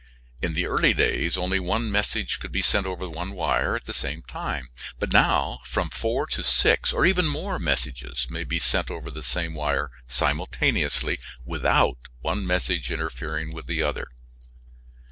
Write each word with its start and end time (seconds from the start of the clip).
In 0.41 0.55
the 0.55 0.65
early 0.65 0.95
days 0.95 1.37
only 1.37 1.59
one 1.59 1.91
message 1.91 2.39
could 2.39 2.51
be 2.51 2.63
sent 2.63 2.87
over 2.87 3.07
one 3.07 3.33
wire 3.33 3.75
at 3.75 3.85
the 3.85 3.93
same 3.93 4.23
time, 4.23 4.69
but 4.97 5.13
now 5.13 5.59
from 5.63 5.91
four 5.91 6.25
to 6.25 6.41
six 6.43 6.91
or 6.91 7.05
even 7.05 7.27
more 7.27 7.59
messages 7.59 8.25
may 8.27 8.43
be 8.43 8.57
sent 8.57 8.89
over 8.89 9.11
the 9.11 9.21
same 9.21 9.53
wire 9.53 9.91
simultaneously 10.07 11.19
without 11.45 11.99
one 12.21 12.47
message 12.47 12.89
interfering 12.89 13.53
with 13.53 13.67
the 13.67 13.83
other. 13.83 14.07